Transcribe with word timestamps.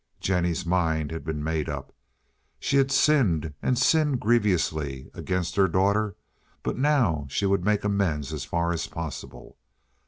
Jennie's 0.19 0.65
mind 0.65 1.11
had 1.11 1.23
been 1.23 1.43
made 1.43 1.69
up. 1.69 1.93
She 2.59 2.77
had 2.77 2.91
sinned, 2.91 3.53
and 3.61 3.77
sinned 3.77 4.19
grievously, 4.19 5.11
against 5.13 5.57
her 5.57 5.67
daughter, 5.67 6.15
but 6.63 6.75
now 6.75 7.27
she 7.29 7.45
would 7.45 7.63
make 7.63 7.83
amends 7.83 8.29
so 8.29 8.39
far 8.39 8.71
as 8.73 8.87
possible. 8.87 9.59